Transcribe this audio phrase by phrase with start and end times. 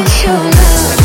[0.00, 0.97] it's your love.